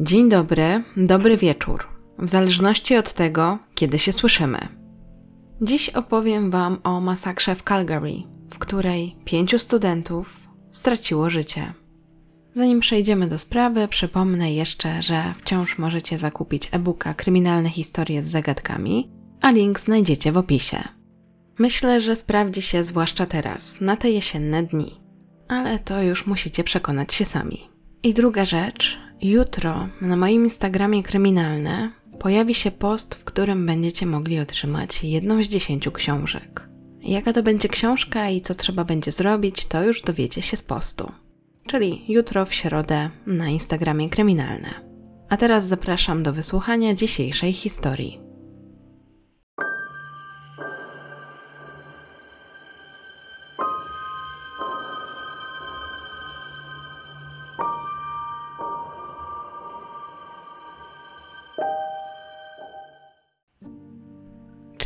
[0.00, 1.88] Dzień dobry, dobry wieczór,
[2.18, 4.58] w zależności od tego, kiedy się słyszymy.
[5.62, 8.12] Dziś opowiem Wam o masakrze w Calgary,
[8.50, 11.72] w której pięciu studentów straciło życie.
[12.54, 19.10] Zanim przejdziemy do sprawy, przypomnę jeszcze, że wciąż możecie zakupić e-booka Kryminalne historie z zagadkami,
[19.40, 20.78] a link znajdziecie w opisie.
[21.58, 25.00] Myślę, że sprawdzi się zwłaszcza teraz, na te jesienne dni,
[25.48, 27.68] ale to już musicie przekonać się sami.
[28.02, 34.40] I druga rzecz, jutro na moim Instagramie kryminalne pojawi się post, w którym będziecie mogli
[34.40, 36.68] otrzymać jedną z dziesięciu książek.
[37.00, 41.12] Jaka to będzie książka i co trzeba będzie zrobić, to już dowiecie się z postu.
[41.66, 44.70] Czyli jutro w środę na Instagramie kryminalne.
[45.28, 48.20] A teraz zapraszam do wysłuchania dzisiejszej historii.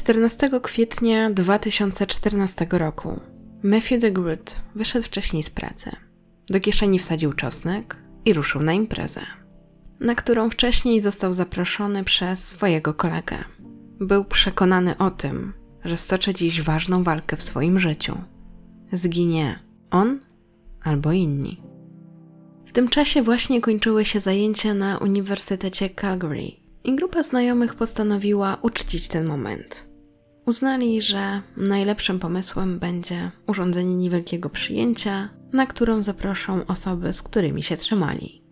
[0.08, 3.20] 14 kwietnia 2014 roku
[3.62, 5.90] Matthew de Groot wyszedł wcześniej z pracy.
[6.50, 9.20] Do kieszeni wsadził czosnek i ruszył na imprezę,
[10.00, 13.36] na którą wcześniej został zaproszony przez swojego kolegę.
[14.00, 15.52] Był przekonany o tym,
[15.84, 18.18] że stoczy dziś ważną walkę w swoim życiu.
[18.92, 19.58] Zginie
[19.90, 20.20] on
[20.82, 21.62] albo inni.
[22.66, 26.50] W tym czasie właśnie kończyły się zajęcia na Uniwersytecie Calgary
[26.84, 29.87] i grupa znajomych postanowiła uczcić ten moment.
[30.48, 37.76] Uznali, że najlepszym pomysłem będzie urządzenie niewielkiego przyjęcia, na którą zaproszą osoby, z którymi się
[37.76, 38.42] trzymali.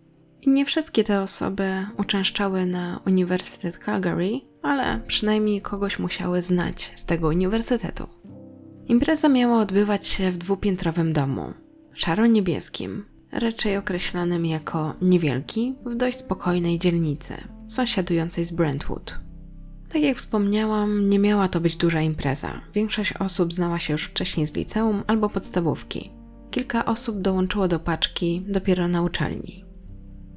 [0.47, 7.27] Nie wszystkie te osoby uczęszczały na Uniwersytet Calgary, ale przynajmniej kogoś musiały znać z tego
[7.27, 8.07] uniwersytetu.
[8.87, 11.53] Impreza miała odbywać się w dwupiętrowym domu,
[11.93, 17.33] szaro-niebieskim, raczej określanym jako niewielki, w dość spokojnej dzielnicy,
[17.67, 19.26] sąsiadującej z Brentwood.
[19.89, 22.61] Tak jak wspomniałam, nie miała to być duża impreza.
[22.73, 26.11] Większość osób znała się już wcześniej z liceum albo podstawówki.
[26.51, 29.65] Kilka osób dołączyło do paczki dopiero na uczelni.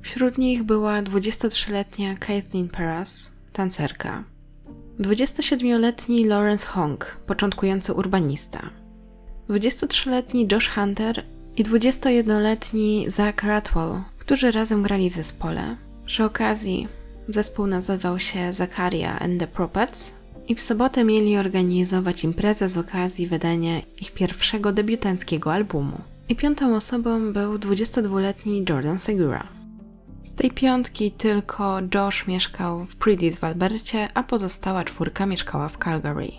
[0.03, 4.25] Wśród nich była 23-letnia Kathleen Perras, tancerka,
[5.01, 8.71] 27-letni Lawrence Hong, początkujący urbanista,
[9.49, 11.25] 23-letni Josh Hunter
[11.57, 15.77] i 21-letni Zach Ratwell, którzy razem grali w zespole.
[16.07, 16.89] Przy okazji
[17.31, 20.15] Zespół nazywał się Zakaria and the Propets
[20.49, 26.01] i w sobotę mieli organizować imprezę z okazji wydania ich pierwszego debiutanckiego albumu.
[26.29, 29.49] I piątą osobą był 22-letni Jordan Segura.
[30.25, 35.79] Z tej piątki tylko Josh mieszkał w Pretty's w Albercie, a pozostała czwórka mieszkała w
[35.79, 36.33] Calgary.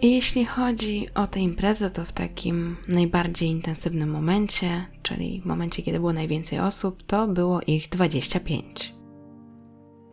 [0.00, 5.98] I jeśli chodzi o tę imprezę, to w takim najbardziej intensywnym momencie, czyli momencie, kiedy
[5.98, 8.93] było najwięcej osób, to było ich 25.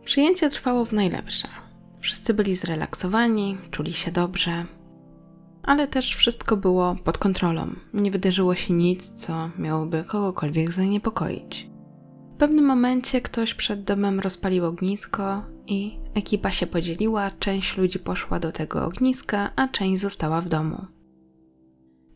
[0.04, 1.48] Przyjęcie trwało w najlepsze.
[2.00, 4.66] Wszyscy byli zrelaksowani, czuli się dobrze,
[5.62, 7.74] ale też wszystko było pod kontrolą.
[7.94, 11.70] Nie wydarzyło się nic, co miałoby kogokolwiek zaniepokoić.
[12.34, 17.30] W pewnym momencie ktoś przed domem rozpalił ognisko i ekipa się podzieliła.
[17.30, 20.86] Część ludzi poszła do tego ogniska, a część została w domu.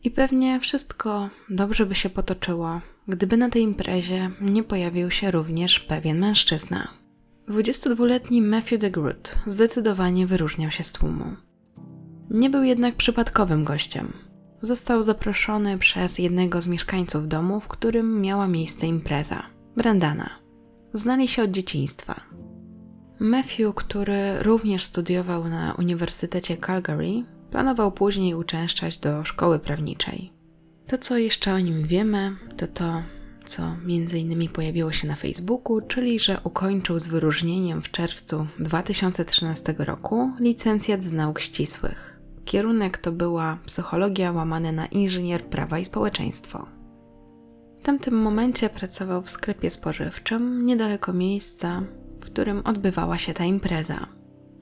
[0.03, 5.79] I pewnie wszystko dobrze by się potoczyło, gdyby na tej imprezie nie pojawił się również
[5.79, 6.87] pewien mężczyzna.
[7.47, 11.25] 22-letni Matthew de Groot zdecydowanie wyróżniał się z tłumu.
[12.29, 14.13] Nie był jednak przypadkowym gościem.
[14.61, 19.43] Został zaproszony przez jednego z mieszkańców domu, w którym miała miejsce impreza
[19.75, 20.29] Brandana.
[20.93, 22.21] Znali się od dzieciństwa.
[23.19, 30.33] Matthew, który również studiował na Uniwersytecie Calgary, planował później uczęszczać do szkoły prawniczej.
[30.87, 33.01] To, co jeszcze o nim wiemy, to to,
[33.47, 39.75] co między innymi pojawiło się na Facebooku, czyli że ukończył z wyróżnieniem w czerwcu 2013
[39.77, 42.19] roku licencjat z nauk ścisłych.
[42.45, 46.67] Kierunek to była psychologia łamane na inżynier prawa i społeczeństwo.
[47.79, 51.83] W tamtym momencie pracował w sklepie spożywczym niedaleko miejsca,
[52.21, 54.07] w którym odbywała się ta impreza.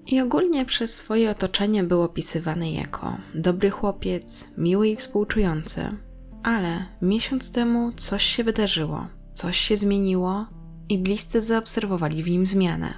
[0.07, 5.97] I ogólnie przez swoje otoczenie był opisywany jako dobry chłopiec, miły i współczujący,
[6.45, 10.45] ale miesiąc temu coś się wydarzyło, coś się zmieniło
[10.89, 12.93] i bliscy zaobserwowali w nim zmianę.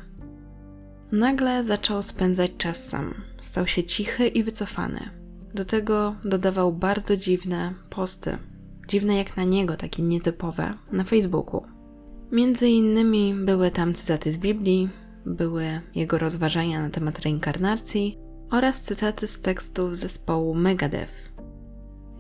[1.11, 5.09] Nagle zaczął spędzać czas sam, stał się cichy i wycofany.
[5.53, 8.38] Do tego dodawał bardzo dziwne posty,
[8.88, 11.61] dziwne jak na niego, takie nietypowe, na Facebooku.
[12.31, 14.89] Między innymi były tam cytaty z Biblii,
[15.25, 18.17] były jego rozważania na temat reinkarnacji
[18.51, 21.37] oraz cytaty z tekstów zespołu Megadeth,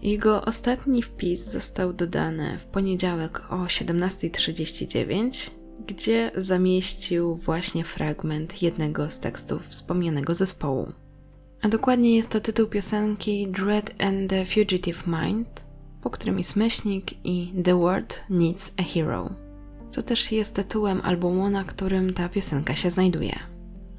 [0.01, 5.49] jego ostatni wpis został dodany w poniedziałek o 17.39,
[5.87, 10.91] gdzie zamieścił właśnie fragment jednego z tekstów wspomnianego zespołu.
[11.61, 15.65] A dokładnie jest to tytuł piosenki Dread and the Fugitive Mind,
[16.01, 19.29] po którym jest myślnik i The World Needs a Hero,
[19.89, 23.39] co też jest tytułem albumu, na którym ta piosenka się znajduje.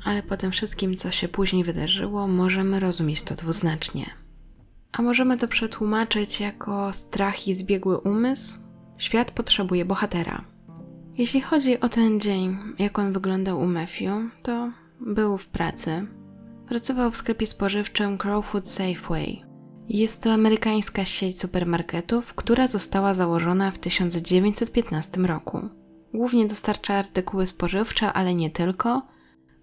[0.05, 4.27] Ale po tym wszystkim, co się później wydarzyło, możemy rozumieć to dwuznacznie.
[4.93, 8.58] A możemy to przetłumaczyć jako strach i zbiegły umysł.
[8.99, 10.44] Świat potrzebuje bohatera.
[11.19, 16.06] Jeśli chodzi o ten dzień, jak on wyglądał u Matthew, to był w pracy.
[16.69, 19.43] Pracował w sklepie spożywczym Crowfood Safeway.
[19.88, 25.69] Jest to amerykańska sieć supermarketów, która została założona w 1915 roku.
[26.14, 29.02] Głównie dostarcza artykuły spożywcze, ale nie tylko,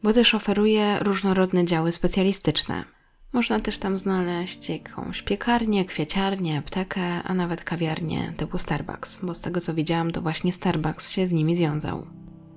[0.03, 2.94] bo też oferuje różnorodne działy specjalistyczne.
[3.35, 9.41] Można też tam znaleźć jakąś piekarnię, kwieciarnię, aptekę, a nawet kawiarnię typu Starbucks, bo z
[9.41, 12.05] tego co widziałam, to właśnie Starbucks się z nimi związał.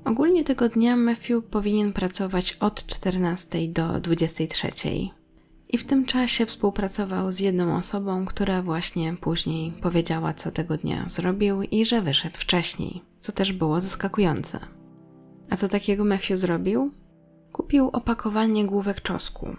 [0.04, 4.68] Ogólnie tego dnia Matthew powinien pracować od 14 do 23.
[5.68, 11.04] I w tym czasie współpracował z jedną osobą, która właśnie później powiedziała, co tego dnia
[11.08, 14.58] zrobił i że wyszedł wcześniej, co też było zaskakujące.
[15.50, 16.92] A co takiego Matthew zrobił?
[17.52, 19.56] Kupił opakowanie główek czosku,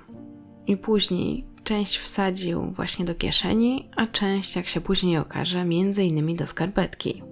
[0.69, 6.35] i później część wsadził właśnie do kieszeni, a część, jak się później okaże, między innymi
[6.35, 7.23] do skarpetki.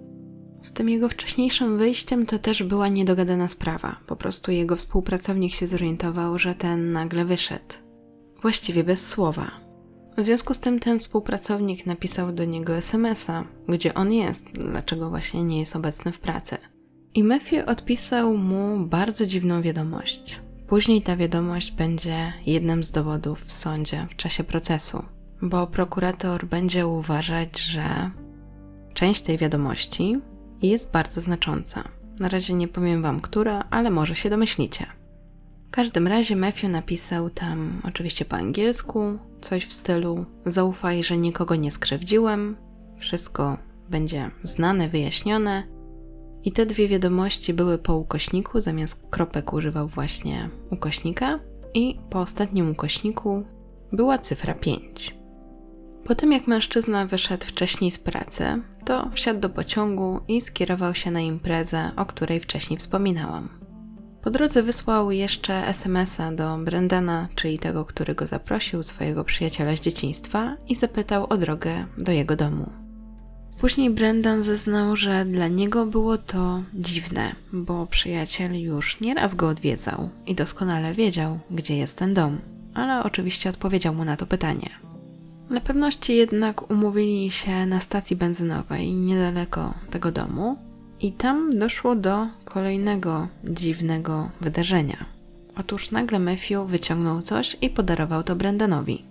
[0.62, 3.96] Z tym jego wcześniejszym wyjściem to też była niedogadana sprawa.
[4.06, 7.74] Po prostu jego współpracownik się zorientował, że ten nagle wyszedł.
[8.42, 9.50] Właściwie bez słowa.
[10.16, 15.44] W związku z tym ten współpracownik napisał do niego SMS-a, gdzie on jest, dlaczego właśnie
[15.44, 16.56] nie jest obecny w pracy.
[17.14, 20.47] I Matthew odpisał mu bardzo dziwną wiadomość.
[20.68, 25.04] Później ta wiadomość będzie jednym z dowodów w sądzie w czasie procesu,
[25.42, 28.10] bo prokurator będzie uważać, że
[28.94, 30.20] część tej wiadomości
[30.62, 31.84] jest bardzo znacząca.
[32.18, 34.86] Na razie nie powiem wam, która, ale może się domyślicie.
[35.68, 41.56] W każdym razie Matthew napisał tam, oczywiście po angielsku, coś w stylu: Zaufaj, że nikogo
[41.56, 42.56] nie skrzywdziłem,
[42.98, 43.58] wszystko
[43.90, 45.77] będzie znane, wyjaśnione
[46.48, 51.38] i te dwie wiadomości były po ukośniku, zamiast kropek używał właśnie ukośnika,
[51.74, 53.44] i po ostatnim ukośniku
[53.92, 55.14] była cyfra 5.
[56.04, 61.10] Po tym jak mężczyzna wyszedł wcześniej z pracy, to wsiadł do pociągu i skierował się
[61.10, 63.48] na imprezę, o której wcześniej wspominałam.
[64.22, 69.80] Po drodze wysłał jeszcze SMS-a do Brendana, czyli tego, który go zaprosił, swojego przyjaciela z
[69.80, 72.87] dzieciństwa, i zapytał o drogę do jego domu.
[73.60, 80.08] Później Brendan zeznał, że dla niego było to dziwne, bo przyjaciel już nieraz go odwiedzał
[80.26, 82.38] i doskonale wiedział, gdzie jest ten dom,
[82.74, 84.70] ale oczywiście odpowiedział mu na to pytanie.
[85.48, 90.58] Dla pewności jednak umówili się na stacji benzynowej niedaleko tego domu
[91.00, 95.04] i tam doszło do kolejnego dziwnego wydarzenia.
[95.56, 99.04] Otóż nagle Matthew wyciągnął coś i podarował to Brendanowi.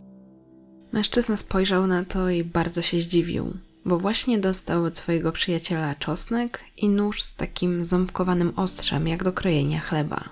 [0.92, 3.54] Mężczyzna spojrzał na to i bardzo się zdziwił
[3.88, 9.34] bo właśnie dostał od swojego przyjaciela czosnek i nóż z takim ząbkowanym ostrzem, jak do
[9.34, 10.30] krojenia chleba.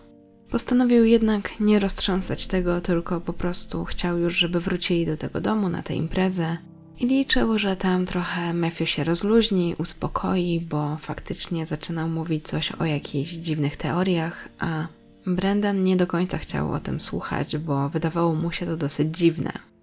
[0.49, 5.69] Postanowił jednak nie roztrząsać tego, tylko po prostu chciał już, żeby wrócili do tego domu
[5.69, 6.57] na tę imprezę
[6.99, 12.85] i liczył, że tam trochę Matthew się rozluźni, uspokoi, bo faktycznie zaczynał mówić coś o
[12.85, 14.87] jakichś dziwnych teoriach, a
[15.27, 19.74] Brendan nie do końca chciał o tym słuchać, bo wydawało mu się to dosyć dziwne.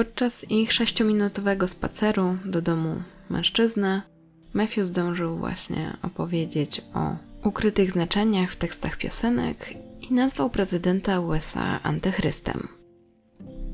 [0.00, 4.02] Podczas ich sześciominutowego spaceru do domu mężczyznę,
[4.52, 7.16] Matthew zdążył właśnie opowiedzieć o
[7.48, 12.68] ukrytych znaczeniach w tekstach piosenek i nazwał prezydenta USA antychrystem.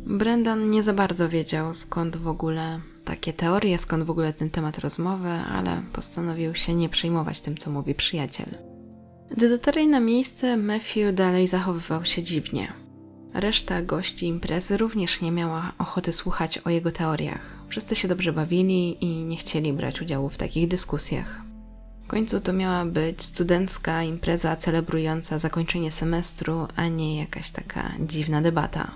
[0.06, 4.78] Brendan nie za bardzo wiedział, skąd w ogóle takie teorie, skąd w ogóle ten temat
[4.78, 8.48] rozmowy, ale postanowił się nie przejmować tym, co mówi przyjaciel.
[9.30, 12.85] Gdy dotarli na miejsce, Matthew dalej zachowywał się dziwnie.
[13.36, 17.56] Reszta gości imprezy również nie miała ochoty słuchać o jego teoriach.
[17.68, 21.42] Wszyscy się dobrze bawili i nie chcieli brać udziału w takich dyskusjach.
[22.04, 28.42] W końcu to miała być studencka impreza celebrująca zakończenie semestru, a nie jakaś taka dziwna
[28.42, 28.90] debata.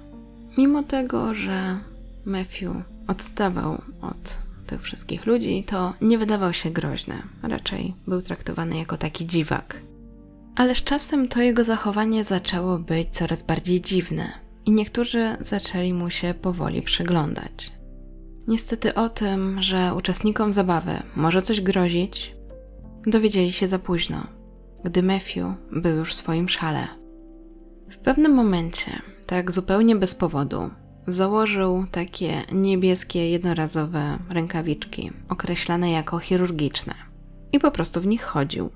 [0.59, 1.79] Mimo tego, że
[2.25, 7.23] Matthew odstawał od tych wszystkich ludzi, to nie wydawał się groźny.
[7.43, 9.90] Raczej był traktowany jako taki dziwak.
[10.57, 14.33] Ale z czasem to jego zachowanie zaczęło być coraz bardziej dziwne
[14.67, 17.73] i niektórzy zaczęli mu się powoli przyglądać.
[18.49, 22.35] Niestety o tym, że uczestnikom zabawy może coś grozić,
[23.07, 24.27] dowiedzieli się za późno,
[24.85, 26.87] gdy Matthew był już w swoim szale.
[27.91, 30.71] W pewnym momencie, tak zupełnie bez powodu,
[31.07, 36.95] założył takie niebieskie jednorazowe rękawiczki, określane jako chirurgiczne,
[37.53, 38.71] i po prostu w nich chodził.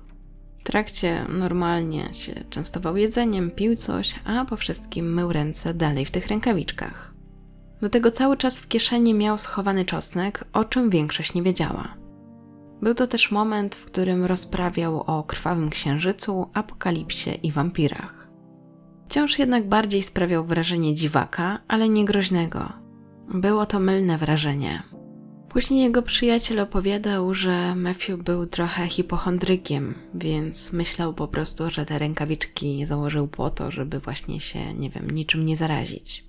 [0.65, 6.27] Trakcie normalnie się częstował jedzeniem, pił coś, a po wszystkim mył ręce dalej w tych
[6.27, 7.13] rękawiczkach.
[7.81, 11.95] Do tego cały czas w kieszeni miał schowany czosnek, o czym większość nie wiedziała.
[12.81, 18.29] Był to też moment, w którym rozprawiał o krwawym księżycu, apokalipsie i wampirach.
[19.09, 22.73] Wciąż jednak bardziej sprawiał wrażenie dziwaka, ale nie groźnego.
[23.33, 24.83] Było to mylne wrażenie.
[25.55, 31.99] Później jego przyjaciel opowiadał, że Matthew był trochę hipochondrykiem, więc myślał po prostu, że te
[31.99, 36.25] rękawiczki założył po to, żeby właśnie się, nie wiem, niczym nie zarazić.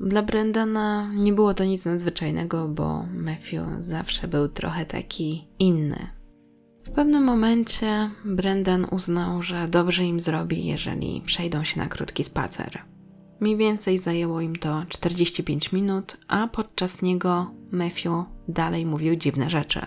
[0.00, 6.06] Dla Brendana nie było to nic nadzwyczajnego, bo Matthew zawsze był trochę taki inny.
[6.84, 12.95] W pewnym momencie Brendan uznał, że dobrze im zrobi, jeżeli przejdą się na krótki spacer.
[13.40, 19.80] Mniej więcej zajęło im to 45 minut, a podczas niego Matthew dalej mówił dziwne rzeczy.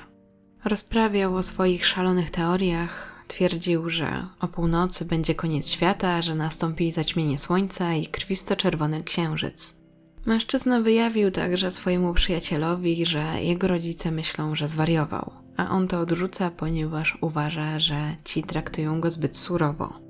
[0.65, 7.37] Rozprawiał o swoich szalonych teoriach, twierdził, że o północy będzie koniec świata, że nastąpi zaćmienie
[7.37, 9.79] słońca i krwisto-czerwony księżyc.
[10.25, 16.51] Mężczyzna wyjawił także swojemu przyjacielowi, że jego rodzice myślą, że zwariował, a on to odrzuca,
[16.51, 20.08] ponieważ uważa, że ci traktują go zbyt surowo.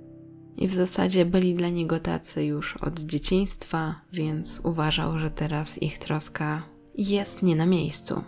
[0.59, 5.97] I w zasadzie byli dla niego tacy już od dzieciństwa, więc uważał, że teraz ich
[5.97, 6.63] troska
[6.97, 8.23] jest nie na miejscu.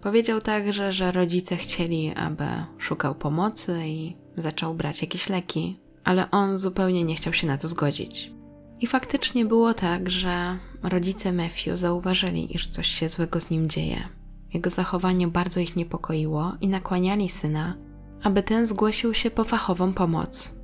[0.00, 2.44] Powiedział także, że rodzice chcieli, aby
[2.78, 7.68] szukał pomocy i zaczął brać jakieś leki, ale on zupełnie nie chciał się na to
[7.68, 8.32] zgodzić.
[8.80, 14.08] I faktycznie było tak, że rodzice Matthew zauważyli, iż coś się złego z nim dzieje.
[14.54, 17.76] Jego zachowanie bardzo ich niepokoiło i nakłaniali syna,
[18.22, 20.59] aby ten zgłosił się po fachową pomoc.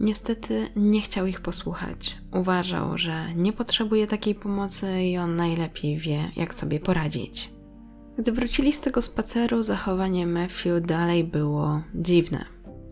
[0.00, 2.18] Niestety nie chciał ich posłuchać.
[2.32, 7.50] Uważał, że nie potrzebuje takiej pomocy i on najlepiej wie, jak sobie poradzić.
[8.18, 12.44] Gdy wrócili z tego spaceru, zachowanie Matthew dalej było dziwne.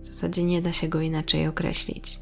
[0.02, 2.18] W zasadzie nie da się go inaczej określić.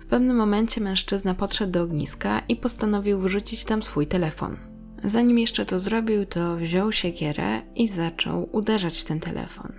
[0.00, 4.56] W pewnym momencie mężczyzna podszedł do ogniska i postanowił wrzucić tam swój telefon.
[5.04, 9.72] Zanim jeszcze to zrobił, to wziął siekierę i zaczął uderzać ten telefon.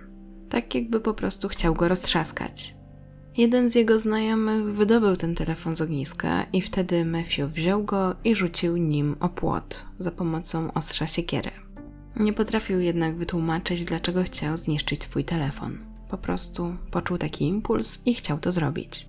[0.48, 2.75] Tak jakby po prostu chciał go roztrzaskać.
[3.36, 8.34] Jeden z jego znajomych wydobył ten telefon z ogniska i wtedy Matthew wziął go i
[8.34, 11.50] rzucił nim o płot za pomocą ostrza siekiery.
[12.16, 15.78] Nie potrafił jednak wytłumaczyć, dlaczego chciał zniszczyć swój telefon.
[16.10, 19.08] Po prostu poczuł taki impuls i chciał to zrobić.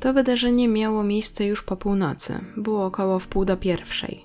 [0.00, 4.24] To wydarzenie miało miejsce już po północy, było około wpół do pierwszej,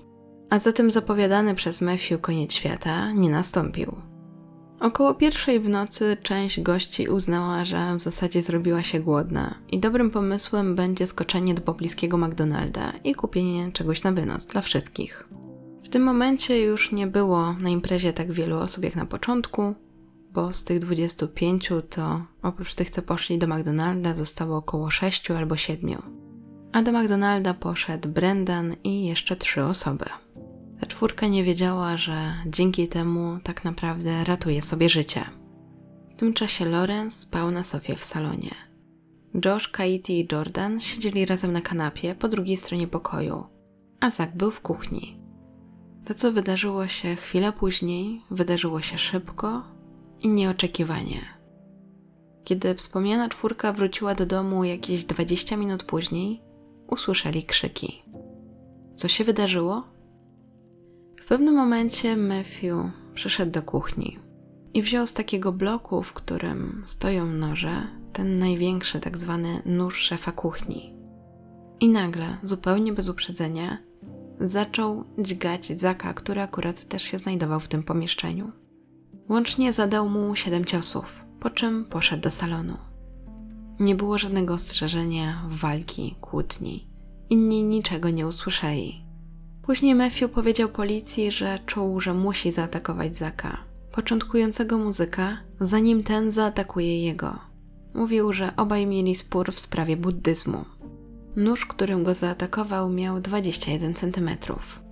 [0.50, 4.09] a zatem zapowiadany przez Matthew koniec świata nie nastąpił.
[4.80, 10.10] Około pierwszej w nocy część gości uznała, że w zasadzie zrobiła się głodna i dobrym
[10.10, 15.28] pomysłem będzie skoczenie do pobliskiego McDonalda i kupienie czegoś na wynos dla wszystkich.
[15.82, 19.74] W tym momencie już nie było na imprezie tak wielu osób jak na początku,
[20.32, 25.56] bo z tych 25 to oprócz tych, co poszli do McDonalda, zostało około 6 albo
[25.56, 26.02] 7.
[26.72, 30.04] A do McDonalda poszedł Brendan i jeszcze trzy osoby.
[30.80, 35.24] Ta czwórka nie wiedziała, że dzięki temu tak naprawdę ratuje sobie życie.
[36.10, 38.54] W tym czasie Lawrence spał na sofie w salonie.
[39.44, 43.44] Josh, Katie i Jordan siedzieli razem na kanapie po drugiej stronie pokoju,
[44.00, 45.20] a Zach był w kuchni.
[46.04, 49.62] To, co wydarzyło się chwilę później, wydarzyło się szybko
[50.20, 51.20] i nieoczekiwanie.
[52.44, 56.42] Kiedy wspomniana czwórka wróciła do domu jakieś 20 minut później,
[56.86, 58.02] usłyszeli krzyki.
[58.96, 59.99] Co się wydarzyło?
[61.30, 64.18] Pewnym momencie Matthew przyszedł do kuchni
[64.74, 70.32] i wziął z takiego bloku, w którym stoją noże, ten największy, tak zwany nóż szefa
[70.32, 70.94] kuchni.
[71.80, 73.78] I nagle, zupełnie bez uprzedzenia,
[74.40, 78.52] zaczął dźgać Zaka, który akurat też się znajdował w tym pomieszczeniu.
[79.28, 82.76] Łącznie zadał mu siedem ciosów, po czym poszedł do salonu.
[83.80, 86.88] Nie było żadnego ostrzeżenia, walki, kłótni.
[87.28, 89.09] Inni niczego nie usłyszeli.
[89.70, 93.56] Później Matthew powiedział policji, że czuł, że musi zaatakować Zaka,
[93.92, 97.38] początkującego muzyka, zanim ten zaatakuje jego.
[97.94, 100.64] Mówił, że obaj mieli spór w sprawie buddyzmu.
[101.36, 104.82] Nóż, którym go zaatakował, miał 21 centymetrów.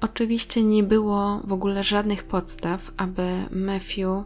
[0.00, 4.24] Oczywiście nie było w ogóle żadnych podstaw, aby Matthew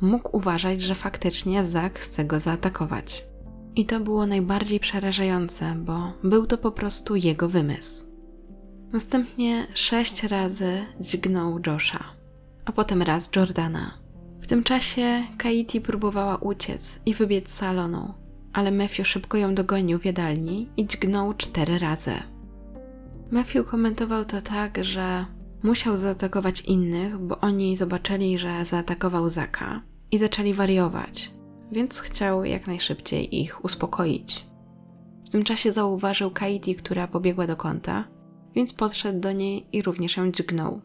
[0.00, 3.24] mógł uważać, że faktycznie Zach chce go zaatakować.
[3.76, 8.11] I to było najbardziej przerażające, bo był to po prostu jego wymysł.
[8.92, 12.04] Następnie sześć razy dźgnął Josha,
[12.64, 13.98] a potem raz Jordana.
[14.40, 18.14] W tym czasie Kaiti próbowała uciec i wybiec z salonu,
[18.52, 22.14] ale Matthew szybko ją dogonił w jadalni i dźgnął cztery razy.
[23.30, 25.26] Matthew komentował to tak, że
[25.62, 31.30] musiał zaatakować innych, bo oni zobaczyli, że zaatakował Zaka i zaczęli wariować.
[31.72, 34.46] więc chciał jak najszybciej ich uspokoić.
[35.26, 38.04] W tym czasie zauważył Katie, która pobiegła do kąta,
[38.54, 40.80] więc podszedł do niej i również ją dźgnął.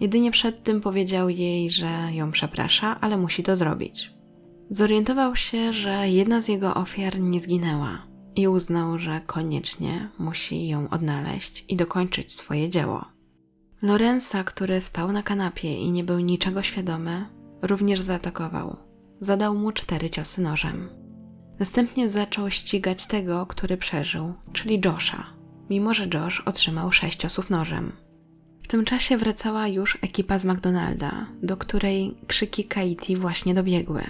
[0.00, 4.14] Jedynie przed tym powiedział jej, że ją przeprasza, ale musi to zrobić.
[4.70, 10.90] Zorientował się, że jedna z jego ofiar nie zginęła i uznał, że koniecznie musi ją
[10.90, 13.04] odnaleźć i dokończyć swoje dzieło.
[13.82, 17.26] Lorenza, który spał na kanapie i nie był niczego świadomy,
[17.62, 18.76] również zaatakował.
[19.20, 20.88] Zadał mu cztery ciosy nożem.
[21.58, 25.24] Następnie zaczął ścigać tego, który przeżył, czyli Josha,
[25.72, 27.92] mimo że Josh otrzymał sześć ciosów nożem.
[28.62, 34.02] W tym czasie wracała już ekipa z McDonalda, do której krzyki Katie właśnie dobiegły.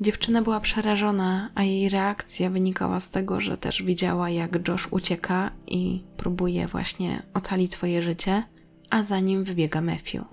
[0.00, 5.50] Dziewczyna była przerażona, a jej reakcja wynikała z tego, że też widziała, jak Josh ucieka
[5.66, 8.42] i próbuje właśnie ocalić swoje życie,
[8.90, 10.24] a za nim wybiega Matthew.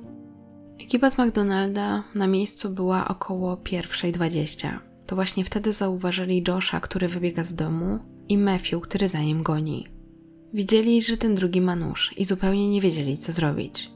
[0.80, 4.80] Ekipa z McDonalda na miejscu była około pierwszej dwadzieścia.
[5.06, 8.00] To właśnie wtedy zauważyli Josha, który wybiega z domu
[8.30, 9.99] i Matthew, który za nim goni.
[10.54, 13.92] Widzieli, że ten drugi ma nóż i zupełnie nie wiedzieli, co zrobić.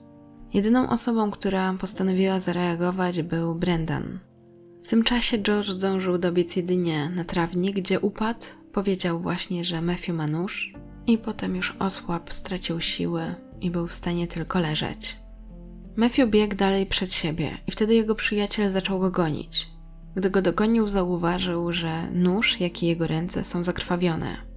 [0.54, 4.20] Jedyną osobą, która postanowiła zareagować, był Brendan.
[4.84, 10.16] W tym czasie Josh zdążył dobiec jedynie na trawnik, gdzie upadł, powiedział właśnie, że Matthew
[10.16, 10.74] ma nóż
[11.08, 15.18] i potem już osłabł, stracił siły i był w stanie tylko leżeć.
[15.96, 19.68] Matthew biegł dalej przed siebie i wtedy jego przyjaciel zaczął go gonić.
[20.16, 24.53] Gdy go dogonił, zauważył, że nóż, jak i jego ręce są zakrwawione.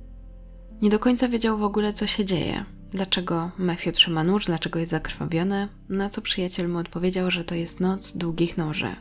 [0.82, 2.64] Nie do końca wiedział w ogóle, co się dzieje.
[2.90, 7.80] Dlaczego Matthew trzyma nóż, dlaczego jest zakrwawiony, na co przyjaciel mu odpowiedział, że to jest
[7.80, 8.96] noc długich noży.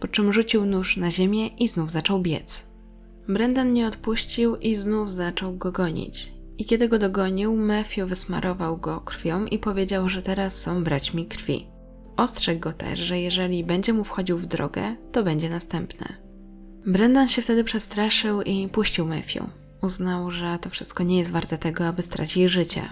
[0.00, 2.70] Po czym rzucił nóż na ziemię i znów zaczął biec.
[3.28, 6.32] Brendan nie odpuścił i znów zaczął go gonić.
[6.58, 11.66] I kiedy go dogonił, Matthew wysmarował go krwią i powiedział, że teraz są braćmi krwi.
[12.16, 16.06] Ostrzegł go też, że jeżeli będzie mu wchodził w drogę, to będzie następne.
[16.86, 19.67] Brendan się wtedy przestraszył i puścił Matthew.
[19.82, 22.88] Uznał, że to wszystko nie jest warte tego, aby stracić życie.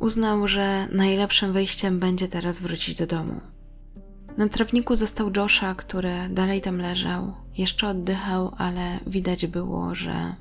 [0.00, 3.40] Uznał, że najlepszym wyjściem będzie teraz wrócić do domu.
[4.36, 7.32] Na trawniku zastał Josha, który dalej tam leżał.
[7.56, 10.34] Jeszcze oddychał, ale widać było, że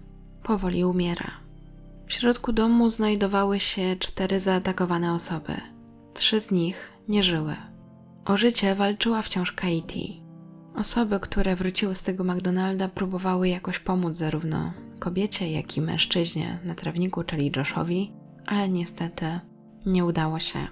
[0.44, 1.32] powoli umiera.
[2.08, 5.54] W środku domu znajdowały się cztery zaatakowane osoby.
[6.14, 7.56] Trzy z nich nie żyły.
[8.26, 10.14] O życie walczyła wciąż Katie.
[10.76, 16.76] Osoby, które wróciły z tego McDonalda, próbowały jakoś pomóc zarówno kobiecie, jak i mężczyźnie na
[16.76, 18.14] trawniku, czyli Joshowi,
[18.46, 19.40] ale niestety
[19.86, 20.68] nie udało się.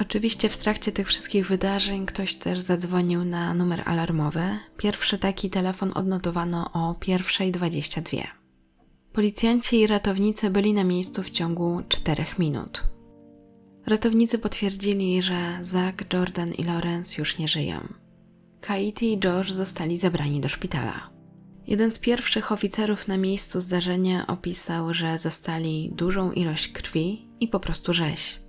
[0.00, 4.58] Oczywiście w trakcie tych wszystkich wydarzeń ktoś też zadzwonił na numer alarmowy.
[4.76, 8.26] Pierwszy taki telefon odnotowano o 1.22.
[9.12, 12.82] Policjanci i ratownicy byli na miejscu w ciągu 4 minut.
[13.86, 17.88] Ratownicy potwierdzili, że Zach, Jordan i Lawrence już nie żyją.
[18.60, 21.10] Katie i George zostali zabrani do szpitala.
[21.70, 27.60] Jeden z pierwszych oficerów na miejscu zdarzenia opisał, że zastali dużą ilość krwi i po
[27.60, 28.40] prostu rzeź.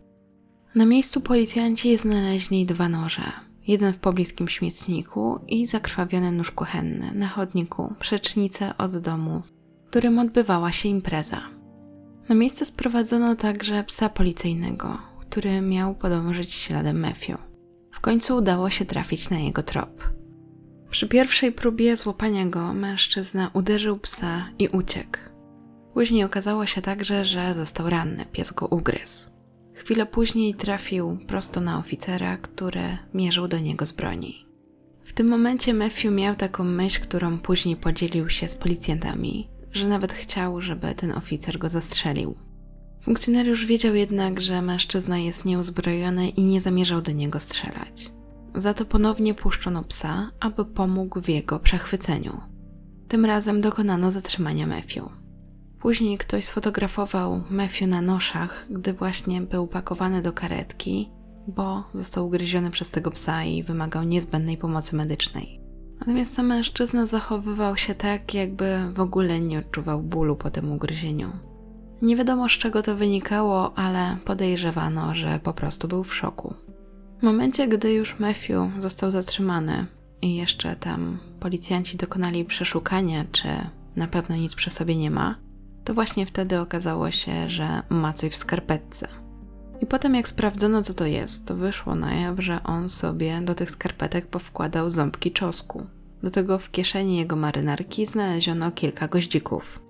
[0.75, 3.31] Na miejscu policjanci znaleźli dwa noże.
[3.67, 10.19] Jeden w pobliskim śmietniku i zakrwawiony nóż kuchenny na chodniku, przecznicę od domu, w którym
[10.19, 11.41] odbywała się impreza.
[12.29, 17.37] Na miejsce sprowadzono także psa policyjnego, który miał podążyć śladem Matthew.
[17.91, 20.20] W końcu udało się trafić na jego trop.
[20.91, 25.19] Przy pierwszej próbie złapania go mężczyzna uderzył psa i uciekł.
[25.93, 29.29] Później okazało się także, że został ranny, pies go ugryzł.
[29.73, 34.45] Chwilę później trafił prosto na oficera, który mierzył do niego z broni.
[35.03, 40.13] W tym momencie Matthew miał taką myśl, którą później podzielił się z policjantami, że nawet
[40.13, 42.35] chciał, żeby ten oficer go zastrzelił.
[43.03, 48.11] Funkcjonariusz wiedział jednak, że mężczyzna jest nieuzbrojony i nie zamierzał do niego strzelać.
[48.55, 52.41] Za to ponownie puszczono psa, aby pomógł w jego przechwyceniu.
[53.07, 55.05] Tym razem dokonano zatrzymania Matthew.
[55.79, 61.11] Później ktoś sfotografował Matthew na noszach, gdy właśnie był pakowany do karetki,
[61.47, 65.61] bo został ugryziony przez tego psa i wymagał niezbędnej pomocy medycznej.
[65.99, 71.31] Natomiast mężczyzna zachowywał się tak, jakby w ogóle nie odczuwał bólu po tym ugryzieniu.
[72.01, 76.53] Nie wiadomo z czego to wynikało, ale podejrzewano, że po prostu był w szoku.
[77.21, 79.85] W momencie, gdy już Matthew został zatrzymany
[80.21, 83.47] i jeszcze tam policjanci dokonali przeszukania, czy
[83.95, 85.35] na pewno nic przy sobie nie ma,
[85.83, 89.07] to właśnie wtedy okazało się, że ma coś w skarpetce.
[89.81, 93.55] I potem jak sprawdzono co to jest, to wyszło na jaw, że on sobie do
[93.55, 95.85] tych skarpetek powkładał ząbki czosku.
[96.23, 99.83] Do tego w kieszeni jego marynarki znaleziono kilka goździków.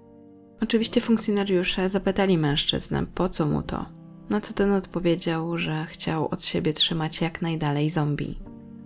[0.62, 6.46] Oczywiście funkcjonariusze zapytali mężczyznę, po co mu to, na co ten odpowiedział, że chciał od
[6.46, 8.40] siebie trzymać jak najdalej zombie.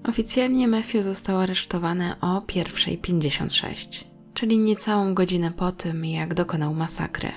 [0.03, 7.31] Oficjalnie Matthew został aresztowany o 1.56, czyli niecałą godzinę po tym, jak dokonał masakry.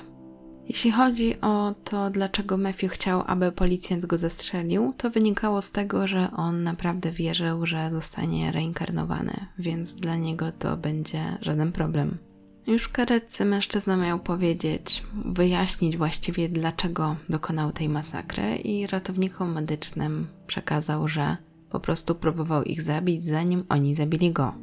[0.68, 6.06] Jeśli chodzi o to, dlaczego Matthew chciał, aby policjant go zestrzelił, to wynikało z tego,
[6.06, 12.27] że on naprawdę wierzył, że zostanie reinkarnowany, więc dla niego to będzie żaden problem.
[12.68, 20.26] Już w karetce mężczyzna miał powiedzieć, wyjaśnić właściwie dlaczego dokonał tej masakry i ratownikom medycznym
[20.46, 21.36] przekazał, że
[21.70, 24.54] po prostu próbował ich zabić, zanim oni zabili go.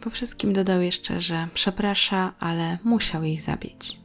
[0.00, 4.00] Po wszystkim dodał jeszcze, że przeprasza, ale musiał ich zabić.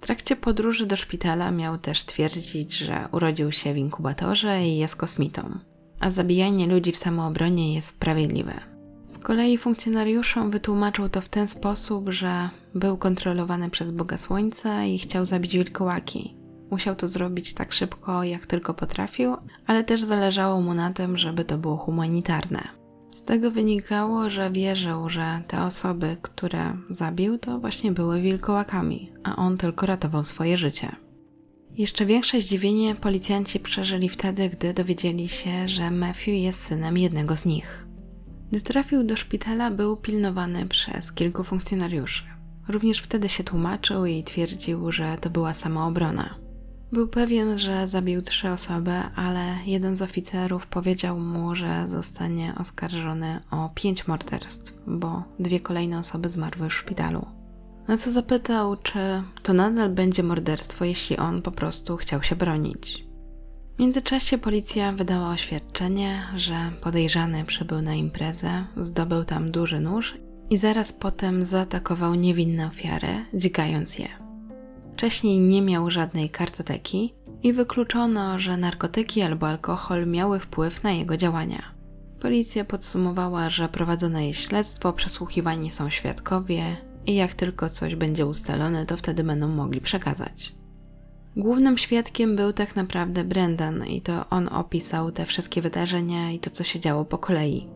[0.00, 5.58] trakcie podróży do szpitala miał też twierdzić, że urodził się w inkubatorze i jest kosmitą,
[6.00, 8.75] a zabijanie ludzi w samoobronie jest sprawiedliwe.
[9.08, 14.98] Z kolei funkcjonariuszom wytłumaczył to w ten sposób, że był kontrolowany przez Boga Słońca i
[14.98, 16.36] chciał zabić wilkołaki.
[16.70, 21.44] Musiał to zrobić tak szybko, jak tylko potrafił, ale też zależało mu na tym, żeby
[21.44, 22.68] to było humanitarne.
[23.10, 29.36] Z tego wynikało, że wierzył, że te osoby, które zabił, to właśnie były wilkołakami, a
[29.36, 30.96] on tylko ratował swoje życie.
[31.70, 37.44] Jeszcze większe zdziwienie policjanci przeżyli wtedy, gdy dowiedzieli się, że Matthew jest synem jednego z
[37.44, 37.85] nich.
[38.50, 42.24] Gdy trafił do szpitala, był pilnowany przez kilku funkcjonariuszy.
[42.68, 46.34] Również wtedy się tłumaczył i twierdził, że to była samoobrona.
[46.92, 53.40] Był pewien, że zabił trzy osoby, ale jeden z oficerów powiedział mu, że zostanie oskarżony
[53.50, 57.26] o pięć morderstw, bo dwie kolejne osoby zmarły w szpitalu.
[57.88, 63.05] Na co zapytał, czy to nadal będzie morderstwo, jeśli on po prostu chciał się bronić.
[63.76, 70.14] W międzyczasie policja wydała oświadczenie, że podejrzany przybył na imprezę, zdobył tam duży nóż
[70.50, 74.08] i zaraz potem zaatakował niewinne ofiary, dźgając je.
[74.92, 81.16] Wcześniej nie miał żadnej kartoteki i wykluczono, że narkotyki albo alkohol miały wpływ na jego
[81.16, 81.62] działania.
[82.20, 88.86] Policja podsumowała, że prowadzone jest śledztwo, przesłuchiwani są świadkowie i jak tylko coś będzie ustalone,
[88.86, 90.55] to wtedy będą mogli przekazać.
[91.36, 96.50] Głównym świadkiem był tak naprawdę Brendan i to on opisał te wszystkie wydarzenia i to,
[96.50, 97.66] co się działo po kolei.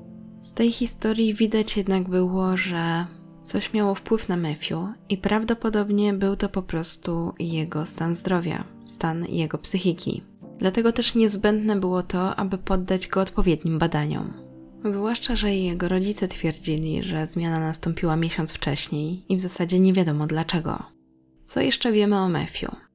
[0.42, 3.07] Z tej historii widać jednak było, że
[3.44, 9.25] coś miało wpływ na Matthew i prawdopodobnie był to po prostu jego stan zdrowia, stan
[9.25, 10.23] jego psychiki.
[10.59, 14.33] Dlatego też niezbędne było to, aby poddać go odpowiednim badaniom.
[14.85, 20.27] Zwłaszcza, że jego rodzice twierdzili, że zmiana nastąpiła miesiąc wcześniej i w zasadzie nie wiadomo
[20.27, 20.83] dlaczego.
[21.44, 22.89] Co jeszcze wiemy o Matthew?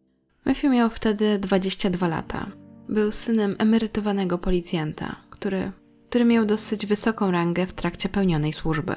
[0.46, 2.52] Matthew miał wtedy 22 lata.
[2.90, 5.72] Był synem emerytowanego policjanta, który,
[6.10, 8.96] który miał dosyć wysoką rangę w trakcie pełnionej służby.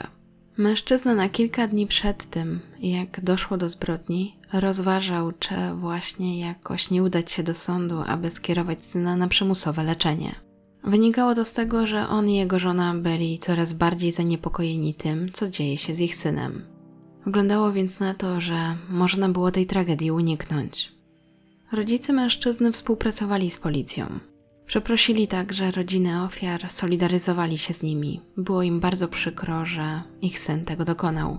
[0.56, 7.02] Mężczyzna na kilka dni przed tym, jak doszło do zbrodni, rozważał, czy właśnie jakoś nie
[7.02, 10.34] udać się do sądu, aby skierować syna na przymusowe leczenie.
[10.84, 15.48] Wynikało to z tego, że on i jego żona byli coraz bardziej zaniepokojeni tym, co
[15.48, 16.64] dzieje się z ich synem.
[17.26, 20.97] Wyglądało więc na to, że można było tej tragedii uniknąć.
[21.72, 24.06] Rodzice mężczyzny współpracowali z policją.
[24.66, 28.20] Przeprosili także rodziny ofiar, solidaryzowali się z nimi.
[28.36, 31.38] Było im bardzo przykro, że ich syn tego dokonał.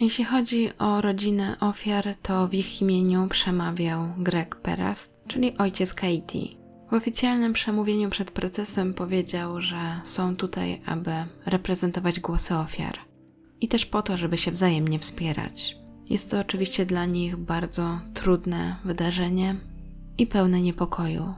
[0.00, 6.56] Jeśli chodzi o rodzinę ofiar, to w ich imieniu przemawiał Greg Peras, czyli ojciec Katie.
[6.90, 11.12] W oficjalnym przemówieniu przed procesem powiedział, że są tutaj, aby
[11.46, 12.98] reprezentować głosy ofiar
[13.60, 15.76] i też po to, żeby się wzajemnie wspierać.
[16.10, 19.56] Jest to oczywiście dla nich bardzo trudne wydarzenie
[20.18, 21.34] i pełne niepokoju.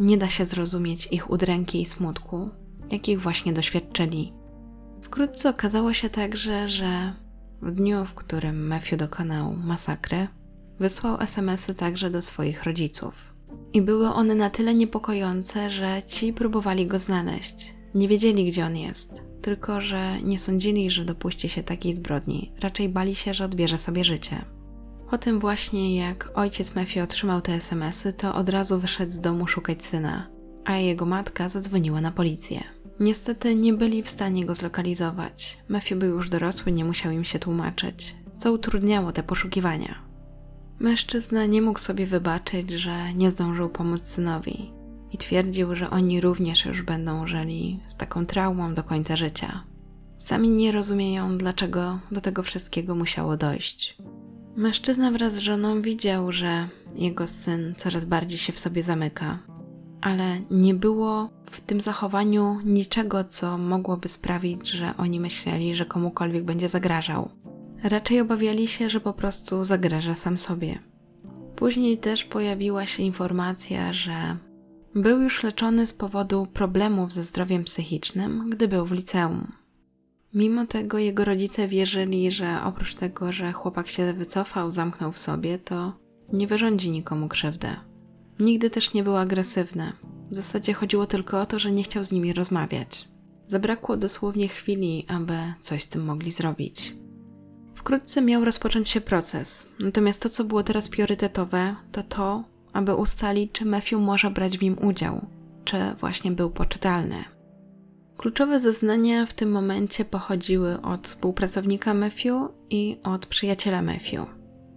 [0.00, 2.50] Nie da się zrozumieć ich udręki i smutku,
[2.90, 4.32] jakich właśnie doświadczyli.
[5.02, 7.12] Wkrótce okazało się także, że
[7.62, 10.28] w dniu, w którym Matthew dokonał masakry,
[10.80, 13.34] wysłał SMSy także do swoich rodziców.
[13.72, 17.74] I były one na tyle niepokojące, że ci próbowali go znaleźć.
[17.94, 22.88] Nie wiedzieli, gdzie on jest tylko że nie sądzili, że dopuści się takiej zbrodni, raczej
[22.88, 24.44] bali się, że odbierze sobie życie.
[25.10, 29.46] Po tym właśnie, jak ojciec Matthew otrzymał te SMSy, to od razu wyszedł z domu
[29.46, 30.28] szukać syna,
[30.64, 32.60] a jego matka zadzwoniła na policję.
[33.00, 35.58] Niestety nie byli w stanie go zlokalizować.
[35.68, 39.94] Matthew był już dorosły, nie musiał im się tłumaczyć, co utrudniało te poszukiwania.
[40.78, 44.77] Mężczyzna nie mógł sobie wybaczyć, że nie zdążył pomóc synowi
[45.12, 49.64] i twierdził, że oni również już będą żyli z taką traumą do końca życia.
[50.18, 53.98] Sami nie rozumieją, dlaczego do tego wszystkiego musiało dojść.
[54.56, 59.38] Mężczyzna wraz z żoną widział, że jego syn coraz bardziej się w sobie zamyka,
[60.00, 66.44] ale nie było w tym zachowaniu niczego, co mogłoby sprawić, że oni myśleli, że komukolwiek
[66.44, 67.30] będzie zagrażał.
[67.82, 70.78] Raczej obawiali się, że po prostu zagraża sam sobie.
[71.56, 74.36] Później też pojawiła się informacja, że
[74.94, 79.52] Był już leczony z powodu problemów ze zdrowiem psychicznym, gdy był w liceum.
[80.34, 85.58] Mimo tego jego rodzice wierzyli, że oprócz tego, że chłopak się wycofał, zamknął w sobie,
[85.58, 85.92] to
[86.32, 87.76] nie wyrządzi nikomu krzywdę.
[88.40, 89.92] Nigdy też nie był agresywny.
[90.30, 93.08] W zasadzie chodziło tylko o to, że nie chciał z nimi rozmawiać.
[93.46, 96.96] Zabrakło dosłownie chwili, aby coś z tym mogli zrobić.
[97.74, 103.52] Wkrótce miał rozpocząć się proces, natomiast to, co było teraz priorytetowe, to to, aby ustalić,
[103.52, 105.26] czy Matthew może brać w nim udział,
[105.64, 107.24] czy właśnie był poczytalny.
[108.16, 112.34] Kluczowe zeznania w tym momencie pochodziły od współpracownika Matthew
[112.70, 114.26] i od przyjaciela Matthew.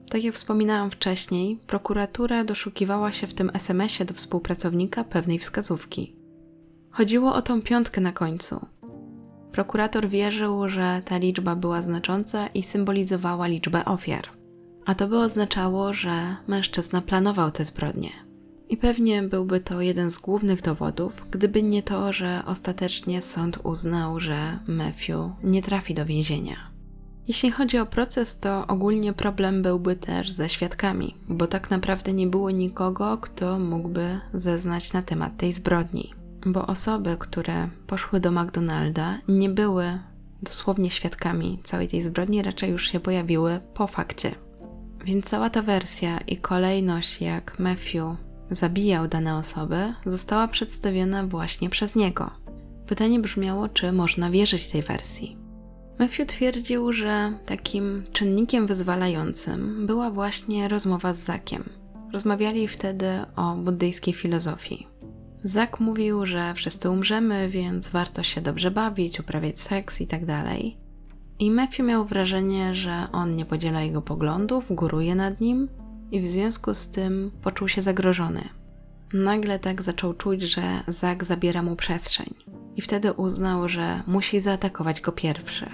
[0.10, 6.16] Tak jak wspominałam wcześniej, prokuratura doszukiwała się w tym SMS-ie do współpracownika pewnej wskazówki.
[6.92, 8.66] Chodziło o tą piątkę na końcu.
[9.52, 14.41] Prokurator wierzył, że ta liczba była znacząca i symbolizowała liczbę ofiar.
[14.86, 18.10] A to by oznaczało, że mężczyzna planował te zbrodnie.
[18.70, 24.20] I pewnie byłby to jeden z głównych dowodów, gdyby nie to, że ostatecznie sąd uznał,
[24.20, 26.72] że Matthew nie trafi do więzienia.
[27.28, 32.28] Jeśli chodzi o proces, to ogólnie problem byłby też ze świadkami, bo tak naprawdę nie
[32.28, 36.14] było nikogo, kto mógłby zeznać na temat tej zbrodni.
[36.46, 40.00] Bo osoby, które poszły do McDonalda, nie były
[40.44, 44.32] dosłownie świadkami całej tej zbrodni, raczej już się pojawiły po fakcie.
[45.06, 48.16] Więc cała ta wersja i kolejność, jak Matthew
[48.52, 52.32] zabijał dane osoby, została przedstawiona właśnie przez niego.
[52.88, 55.38] Pytanie brzmiało, czy można wierzyć tej wersji.
[56.00, 61.64] Matthew twierdził, że takim czynnikiem wyzwalającym była właśnie rozmowa z Zakiem.
[62.14, 64.88] Rozmawiali wtedy o buddyjskiej filozofii.
[65.44, 70.44] Zak mówił, że wszyscy umrzemy, więc warto się dobrze bawić, uprawiać seks itd.
[71.42, 75.68] I Matthew miał wrażenie, że on nie podziela jego poglądów, góruje nad nim
[76.12, 78.50] i w związku z tym poczuł się zagrożony.
[79.14, 82.34] Nagle tak zaczął czuć, że Zak zabiera mu przestrzeń
[82.76, 85.66] i wtedy uznał, że musi zaatakować go pierwszy.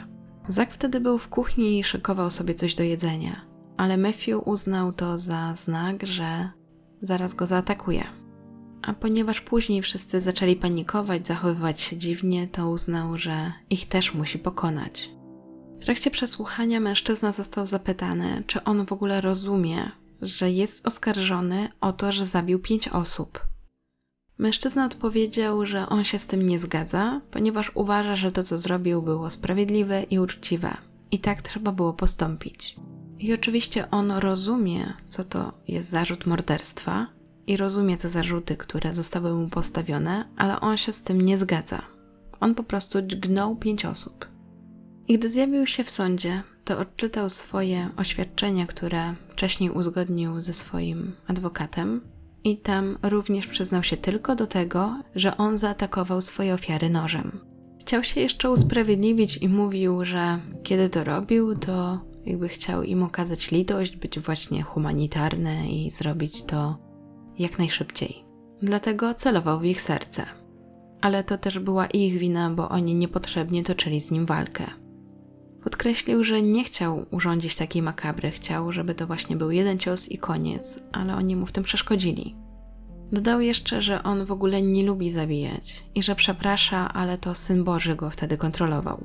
[0.48, 3.42] Zak wtedy był w kuchni i szykował sobie coś do jedzenia,
[3.78, 6.50] ale Matthew uznał to za znak, że
[7.02, 8.04] zaraz go zaatakuje.
[8.82, 14.40] A ponieważ później wszyscy zaczęli panikować, zachowywać się dziwnie, to uznał, że ich też musi
[14.40, 15.17] pokonać.
[15.88, 22.12] Trakcie przesłuchania mężczyzna został zapytany, czy on w ogóle rozumie, że jest oskarżony o to,
[22.12, 23.48] że zabił pięć osób.
[24.38, 29.02] Mężczyzna odpowiedział, że on się z tym nie zgadza, ponieważ uważa, że to, co zrobił,
[29.02, 30.78] było sprawiedliwe i uczciwe.
[31.12, 32.76] I tak trzeba było postąpić.
[33.20, 37.08] I oczywiście on rozumie, co to jest zarzut morderstwa
[37.48, 41.82] i rozumie te zarzuty, które zostały mu postawione, ale on się z tym nie zgadza.
[42.40, 44.37] On po prostu dźgnął pięć osób.
[45.08, 51.16] I gdy zjawił się w sądzie, to odczytał swoje oświadczenie, które wcześniej uzgodnił ze swoim
[51.28, 52.02] adwokatem,
[52.44, 57.40] i tam również przyznał się tylko do tego, że on zaatakował swoje ofiary nożem.
[57.82, 63.52] Chciał się jeszcze usprawiedliwić i mówił, że kiedy to robił, to jakby chciał im okazać
[63.52, 66.78] litość, być właśnie humanitarny i zrobić to
[67.40, 68.26] jak najszybciej.
[68.62, 70.26] Dlatego celował w ich serce.
[71.02, 74.66] Ale to też była ich wina, bo oni niepotrzebnie toczyli z nim walkę.
[75.68, 80.18] Podkreślił, że nie chciał urządzić takiej makabry, chciał, żeby to właśnie był jeden cios i
[80.18, 82.36] koniec, ale oni mu w tym przeszkodzili.
[83.12, 87.64] Dodał jeszcze, że on w ogóle nie lubi zabijać i że przeprasza, ale to syn
[87.64, 89.04] Boży go wtedy kontrolował.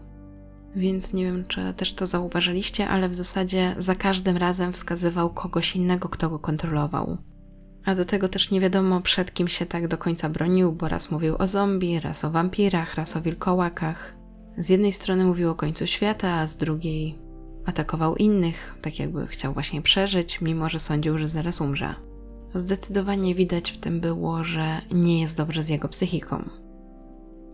[0.77, 5.77] Więc nie wiem, czy też to zauważyliście, ale w zasadzie za każdym razem wskazywał kogoś
[5.77, 7.19] innego, kto go kontrolował.
[7.85, 11.11] A do tego też nie wiadomo, przed kim się tak do końca bronił, bo raz
[11.11, 14.22] mówił o zombie, raz o wampirach, raz o wilkołakach.
[14.59, 17.19] Z jednej strony mówił o końcu świata, a z drugiej
[17.67, 21.95] atakował innych, tak jakby chciał właśnie przeżyć, mimo że sądził, że zaraz umrze.
[22.55, 26.49] Zdecydowanie widać w tym było, że nie jest dobrze z jego psychiką.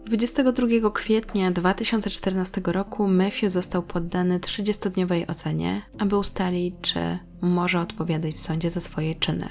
[0.06, 8.40] 22 kwietnia 2014 roku Matthew został poddany 30-dniowej ocenie, aby ustalić, czy może odpowiadać w
[8.40, 9.48] sądzie za swoje czyny.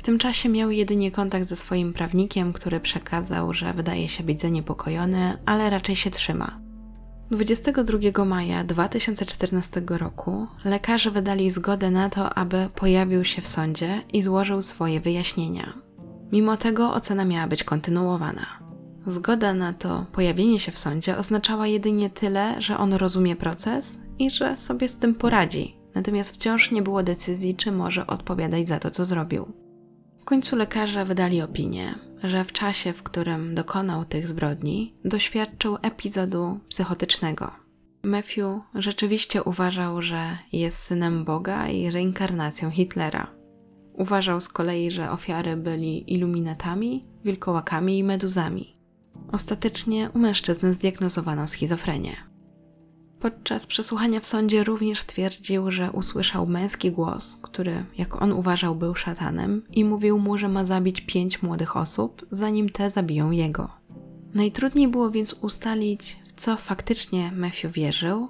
[0.00, 4.40] W tym czasie miał jedynie kontakt ze swoim prawnikiem, który przekazał, że wydaje się być
[4.40, 6.60] zaniepokojony, ale raczej się trzyma.
[7.30, 14.22] 22 maja 2014 roku lekarze wydali zgodę na to, aby pojawił się w sądzie i
[14.22, 15.72] złożył swoje wyjaśnienia.
[16.32, 18.46] Mimo tego ocena miała być kontynuowana.
[19.06, 24.30] Zgoda na to pojawienie się w sądzie oznaczała jedynie tyle, że on rozumie proces i
[24.30, 28.90] że sobie z tym poradzi, natomiast wciąż nie było decyzji, czy może odpowiadać za to,
[28.90, 29.59] co zrobił.
[30.30, 37.50] Końcu lekarze wydali opinię, że w czasie, w którym dokonał tych zbrodni, doświadczył epizodu psychotycznego.
[38.02, 43.30] Matthew rzeczywiście uważał, że jest synem Boga i reinkarnacją Hitlera.
[43.92, 48.76] Uważał z kolei, że ofiary byli iluminatami, wilkołakami i meduzami.
[49.32, 52.29] Ostatecznie u mężczyzny zdiagnozowano schizofrenię.
[53.20, 58.94] Podczas przesłuchania w sądzie również twierdził, że usłyszał męski głos, który, jak on uważał, był
[58.94, 63.70] szatanem i mówił mu, że ma zabić pięć młodych osób, zanim te zabiją jego.
[64.34, 68.28] Najtrudniej było więc ustalić, w co faktycznie Matthew wierzył,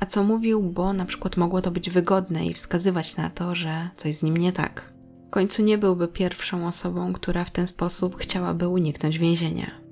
[0.00, 3.90] a co mówił, bo na przykład mogło to być wygodne i wskazywać na to, że
[3.96, 4.92] coś z nim nie tak.
[5.26, 9.83] W końcu nie byłby pierwszą osobą, która w ten sposób chciałaby uniknąć więzienia.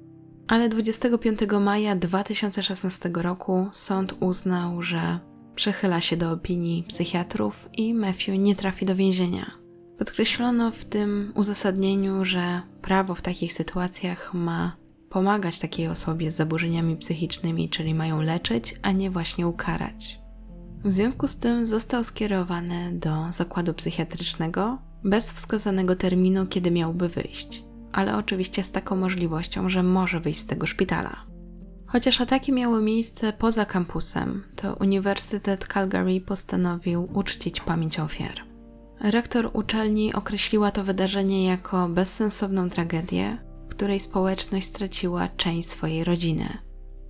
[0.48, 5.18] Ale 25 maja 2016 roku sąd uznał, że
[5.54, 9.50] przechyla się do opinii psychiatrów i Matthew nie trafi do więzienia.
[9.98, 14.76] Podkreślono w tym uzasadnieniu, że prawo w takich sytuacjach ma
[15.10, 20.20] pomagać takiej osobie z zaburzeniami psychicznymi, czyli mają leczyć, a nie właśnie ukarać.
[20.84, 27.64] W związku z tym został skierowany do zakładu psychiatrycznego bez wskazanego terminu, kiedy miałby wyjść,
[27.92, 31.32] ale oczywiście z taką możliwością, że może wyjść z tego szpitala.
[31.86, 38.34] Chociaż ataki miały miejsce poza kampusem, to Uniwersytet Calgary postanowił uczcić pamięć ofiar.
[39.00, 46.58] Rektor uczelni określiła to wydarzenie jako bezsensowną tragedię, której społeczność straciła część swojej rodziny.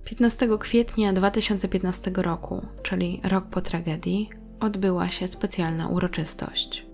[0.03, 6.92] 15 kwietnia 2015 roku, czyli rok po tragedii, odbyła się specjalna uroczystość.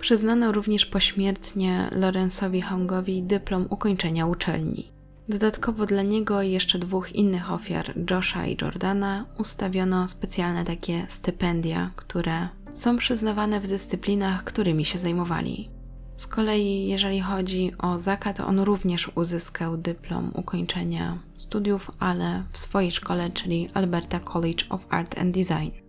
[0.00, 4.92] Przyznano również pośmiertnie Lorenzowi Hongowi dyplom ukończenia uczelni.
[5.28, 11.90] Dodatkowo dla niego i jeszcze dwóch innych ofiar, Josha i Jordana, ustawiono specjalne takie stypendia,
[11.96, 15.70] które są przyznawane w dyscyplinach, którymi się zajmowali.
[16.16, 22.90] Z kolei, jeżeli chodzi o Zaka, on również uzyskał dyplom ukończenia studiów, ale w swojej
[22.90, 25.85] szkole, czyli Alberta College of Art and Design.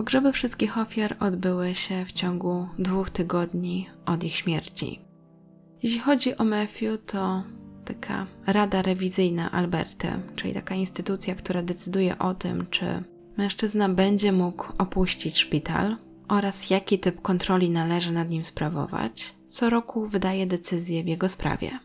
[0.00, 5.00] Pogrzeby wszystkich ofiar odbyły się w ciągu dwóch tygodni od ich śmierci.
[5.82, 7.42] Jeśli chodzi o Matthew, to
[7.84, 13.02] taka rada rewizyjna Alberty, czyli taka instytucja, która decyduje o tym, czy
[13.36, 15.96] mężczyzna będzie mógł opuścić szpital
[16.28, 21.78] oraz jaki typ kontroli należy nad nim sprawować, co roku wydaje decyzję w jego sprawie.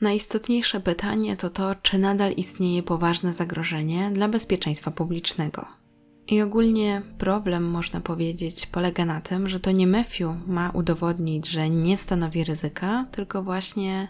[0.00, 5.83] Najistotniejsze pytanie to to, czy nadal istnieje poważne zagrożenie dla bezpieczeństwa publicznego.
[6.28, 11.70] I ogólnie problem, można powiedzieć, polega na tym, że to nie Matthew ma udowodnić, że
[11.70, 14.08] nie stanowi ryzyka, tylko właśnie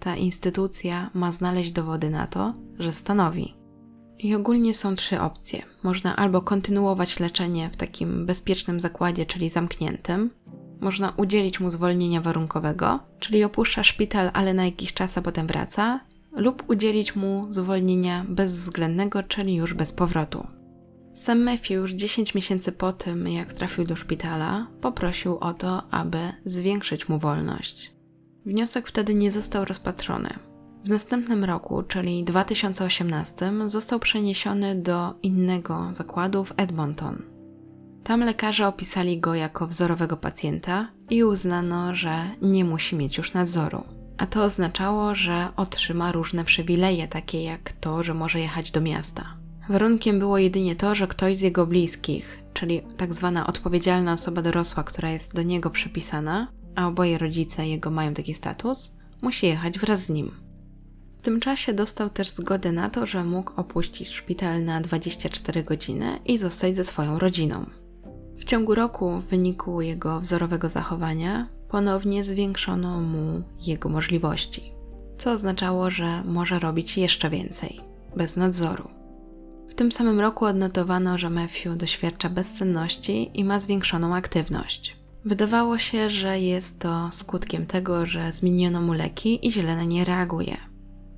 [0.00, 3.54] ta instytucja ma znaleźć dowody na to, że stanowi.
[4.18, 5.62] I ogólnie są trzy opcje.
[5.82, 10.30] Można albo kontynuować leczenie w takim bezpiecznym zakładzie, czyli zamkniętym,
[10.80, 16.00] można udzielić mu zwolnienia warunkowego, czyli opuszcza szpital, ale na jakiś czas, a potem wraca,
[16.32, 20.46] lub udzielić mu zwolnienia bezwzględnego, czyli już bez powrotu.
[21.14, 26.18] Sam Matthew już 10 miesięcy po tym, jak trafił do szpitala, poprosił o to, aby
[26.44, 27.92] zwiększyć mu wolność.
[28.46, 30.34] Wniosek wtedy nie został rozpatrzony.
[30.84, 37.22] W następnym roku, czyli 2018, został przeniesiony do innego zakładu w Edmonton.
[38.04, 43.84] Tam lekarze opisali go jako wzorowego pacjenta i uznano, że nie musi mieć już nadzoru.
[44.18, 49.41] A to oznaczało, że otrzyma różne przywileje, takie jak to, że może jechać do miasta.
[49.68, 54.84] Warunkiem było jedynie to, że ktoś z jego bliskich, czyli tak zwana odpowiedzialna osoba dorosła,
[54.84, 60.04] która jest do niego przypisana, a oboje rodzice jego mają taki status, musi jechać wraz
[60.04, 60.30] z nim.
[61.18, 66.18] W tym czasie dostał też zgodę na to, że mógł opuścić szpital na 24 godziny
[66.26, 67.66] i zostać ze swoją rodziną.
[68.38, 74.72] W ciągu roku, w wyniku jego wzorowego zachowania, ponownie zwiększono mu jego możliwości,
[75.18, 77.80] co oznaczało, że może robić jeszcze więcej,
[78.16, 79.01] bez nadzoru.
[79.72, 84.96] W tym samym roku odnotowano, że Matthew doświadcza bezsenności i ma zwiększoną aktywność.
[85.24, 90.56] Wydawało się, że jest to skutkiem tego, że zmieniono mu leki i na nie reaguje.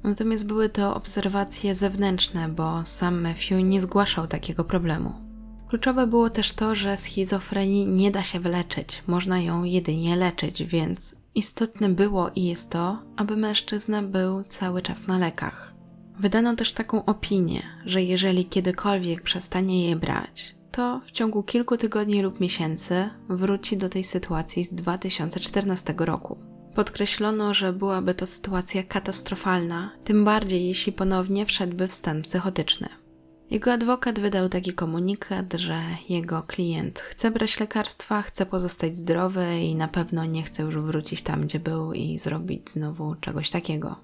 [0.05, 5.13] Natomiast były to obserwacje zewnętrzne, bo sam Matthew nie zgłaszał takiego problemu.
[5.69, 11.15] Kluczowe było też to, że schizofrenii nie da się wyleczyć, można ją jedynie leczyć, więc
[11.35, 15.74] istotne było i jest to, aby mężczyzna był cały czas na lekach.
[16.19, 22.23] Wydano też taką opinię, że jeżeli kiedykolwiek przestanie je brać, to w ciągu kilku tygodni
[22.23, 26.39] lub miesięcy wróci do tej sytuacji z 2014 roku.
[26.75, 32.89] Podkreślono, że byłaby to sytuacja katastrofalna, tym bardziej jeśli ponownie wszedłby w stan psychotyczny.
[33.51, 39.75] Jego adwokat wydał taki komunikat, że jego klient chce brać lekarstwa, chce pozostać zdrowy i
[39.75, 43.97] na pewno nie chce już wrócić tam, gdzie był i zrobić znowu czegoś takiego.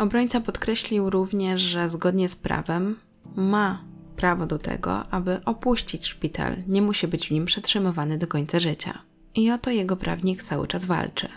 [0.00, 2.96] Obrońca podkreślił również, że zgodnie z prawem
[3.36, 3.84] ma
[4.16, 8.98] prawo do tego, aby opuścić szpital, nie musi być w nim przetrzymywany do końca życia.
[9.34, 11.28] I o to jego prawnik cały czas walczy.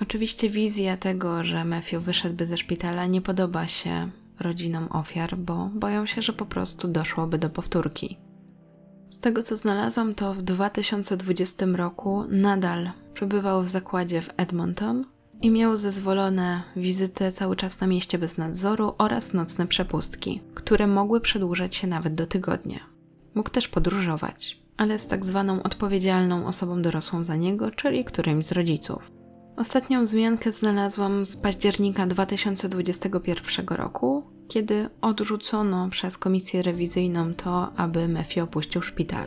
[0.00, 4.10] Oczywiście wizja tego, że Matthew wyszedłby ze szpitala nie podoba się
[4.40, 8.18] rodzinom ofiar, bo boją się, że po prostu doszłoby do powtórki.
[9.10, 15.04] Z tego co znalazłam, to w 2020 roku nadal przebywał w zakładzie w Edmonton
[15.42, 21.20] i miał zezwolone wizyty cały czas na mieście bez nadzoru oraz nocne przepustki, które mogły
[21.20, 22.80] przedłużać się nawet do tygodnia.
[23.34, 28.52] Mógł też podróżować, ale z tak zwaną odpowiedzialną osobą dorosłą za niego, czyli którymś z
[28.52, 29.12] rodziców.
[29.56, 38.40] Ostatnią wzmiankę znalazłam z października 2021 roku, kiedy odrzucono przez komisję rewizyjną to, aby Mefi
[38.40, 39.26] opuścił szpital.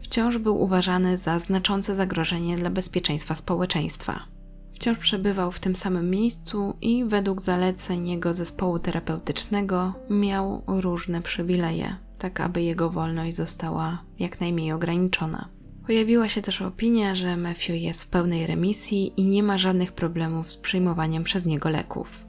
[0.00, 4.39] Wciąż był uważany za znaczące zagrożenie dla bezpieczeństwa społeczeństwa.
[4.80, 11.96] Wciąż przebywał w tym samym miejscu i według zaleceń jego zespołu terapeutycznego miał różne przywileje,
[12.18, 15.48] tak aby jego wolność została jak najmniej ograniczona.
[15.86, 20.50] Pojawiła się też opinia, że Matthew jest w pełnej remisji i nie ma żadnych problemów
[20.50, 22.26] z przyjmowaniem przez niego leków.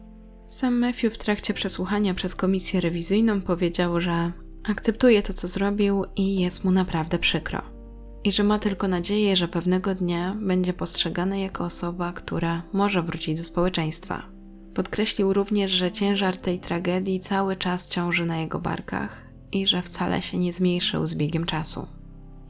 [0.47, 4.31] Sam Matthew w trakcie przesłuchania przez komisję rewizyjną powiedział, że
[4.63, 7.70] akceptuje to, co zrobił i jest mu naprawdę przykro.
[8.24, 13.38] I że ma tylko nadzieję, że pewnego dnia będzie postrzegany jako osoba, która może wrócić
[13.38, 14.24] do społeczeństwa.
[14.74, 20.22] Podkreślił również, że ciężar tej tragedii cały czas ciąży na jego barkach i że wcale
[20.22, 21.88] się nie zmniejszył z biegiem czasu.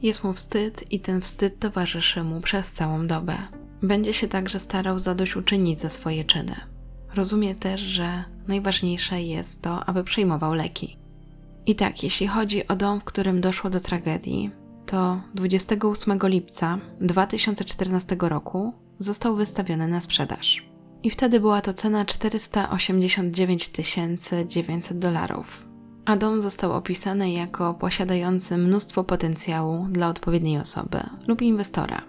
[0.02, 3.36] Jest mu wstyd i ten wstyd towarzyszy mu przez całą dobę.
[3.82, 6.54] Będzie się także starał zadośćuczynić za swoje czyny.
[7.14, 10.96] Rozumie też, że najważniejsze jest to, aby przyjmował leki.
[11.66, 14.50] I tak, jeśli chodzi o dom, w którym doszło do tragedii,
[14.92, 20.68] to 28 lipca 2014 roku został wystawiony na sprzedaż.
[21.02, 23.70] I wtedy była to cena 489
[24.46, 25.66] 900 dolarów,
[26.04, 32.02] a dom został opisany jako posiadający mnóstwo potencjału dla odpowiedniej osoby lub inwestora.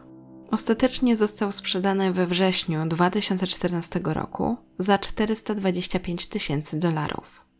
[0.51, 7.52] Ostatecznie został sprzedany we wrześniu 2014 roku za 425 tysięcy dolarów.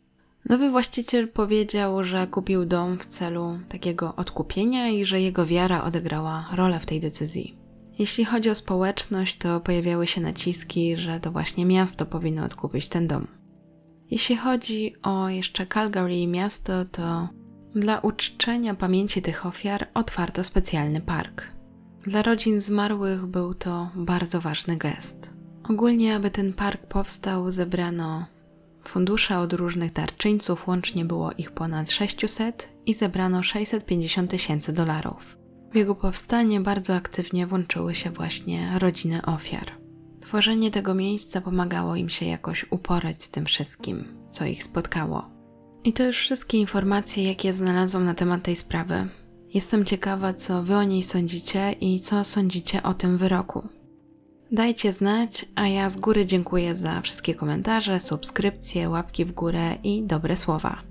[0.50, 6.50] Nowy właściciel powiedział, że kupił dom w celu takiego odkupienia i że jego wiara odegrała
[6.54, 7.58] rolę w tej decyzji.
[8.00, 13.08] Jeśli chodzi o społeczność, to pojawiały się naciski, że to właśnie miasto powinno odkupić ten
[13.08, 13.28] dom.
[14.12, 17.30] Jeśli chodzi o jeszcze Calgary i miasto, to
[17.76, 21.48] dla uczczenia pamięci tych ofiar otwarto specjalny park.
[22.04, 25.34] Dla rodzin zmarłych był to bardzo ważny gest.
[25.70, 28.26] Ogólnie, aby ten park powstał, zebrano
[28.90, 35.38] fundusze od różnych darczyńców, łącznie było ich ponad 600 i zebrano 650 tysięcy dolarów.
[35.72, 39.72] W jego powstanie bardzo aktywnie włączyły się właśnie rodziny ofiar.
[40.22, 45.30] Tworzenie tego miejsca pomagało im się jakoś uporać z tym wszystkim, co ich spotkało.
[45.84, 49.08] I to już wszystkie informacje, jakie znalazłam na temat tej sprawy.
[49.54, 53.68] Jestem ciekawa, co wy o niej sądzicie i co sądzicie o tym wyroku.
[54.54, 60.04] Dajcie znać, a ja z góry dziękuję za wszystkie komentarze, subskrypcje, łapki w górę i
[60.04, 60.82] dobre słowa.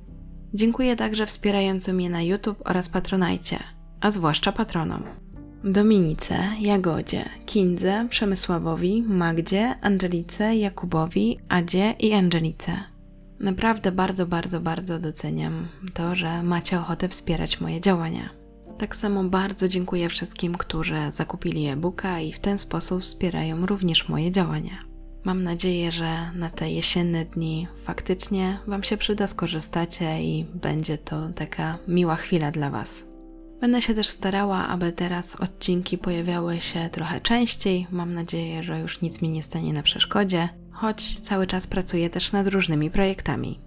[0.54, 3.58] Dziękuję także wspierającym mnie na YouTube oraz Patronajcie,
[4.00, 5.02] a zwłaszcza patronom.
[5.64, 12.72] Dominice, Jagodzie, Kindze, Przemysławowi, Magdzie, Angelice, Jakubowi, Adzie i Angelice.
[13.40, 18.41] Naprawdę bardzo, bardzo, bardzo doceniam to, że macie ochotę wspierać moje działania.
[18.78, 24.30] Tak samo bardzo dziękuję wszystkim, którzy zakupili e-booka i w ten sposób wspierają również moje
[24.30, 24.92] działania.
[25.24, 31.28] Mam nadzieję, że na te jesienne dni faktycznie Wam się przyda, skorzystacie i będzie to
[31.28, 33.04] taka miła chwila dla Was.
[33.60, 37.86] Będę się też starała, aby teraz odcinki pojawiały się trochę częściej.
[37.90, 42.32] Mam nadzieję, że już nic mi nie stanie na przeszkodzie, choć cały czas pracuję też
[42.32, 43.60] nad różnymi projektami.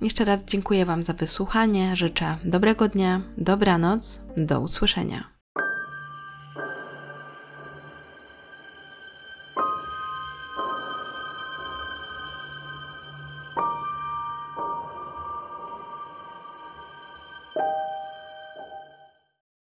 [0.00, 5.35] Jeszcze raz dziękuję Wam za wysłuchanie, życzę dobrego dnia, dobranoc, do usłyszenia.